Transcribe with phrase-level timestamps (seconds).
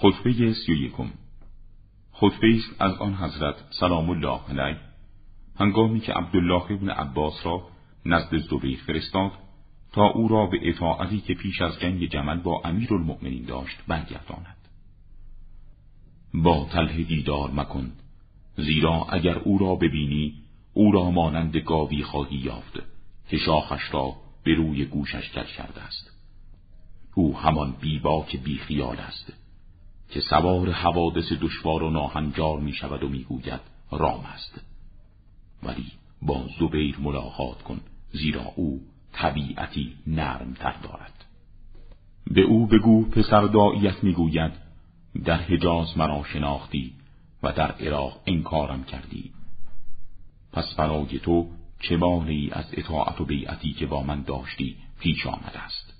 [0.00, 1.10] خطبه سی و یکم.
[2.12, 4.80] خطبه است از آن حضرت سلام الله علیه.
[5.56, 7.68] هنگامی که عبدالله ابن عباس را
[8.06, 9.30] نزد زبیر فرستاد
[9.92, 14.56] تا او را به اطاعتی که پیش از جنگ جمل با امیر المؤمنین داشت برگرداند.
[16.34, 17.92] با تله دیدار مکن
[18.56, 20.34] زیرا اگر او را ببینی
[20.74, 22.78] او را مانند گاوی خواهی یافت
[23.28, 26.10] که شاخش را به روی گوشش کج کرده است.
[27.14, 29.37] او همان بیباک بیخیال است.
[30.10, 34.60] که سوار حوادث دشوار و ناهنجار می شود و می‌گوید رام است.
[35.62, 37.80] ولی با زبیر ملاقات کن
[38.12, 38.80] زیرا او
[39.12, 41.24] طبیعتی نرم تر دارد.
[42.30, 44.52] به او بگو پسر داییت می‌گوید
[45.24, 46.92] در حجاز مرا شناختی
[47.42, 49.30] و در عراق انکارم کردی.
[50.52, 51.48] پس برای تو
[51.80, 51.98] چه
[52.52, 55.97] از اطاعت و بیعتی که با من داشتی پیش آمده است؟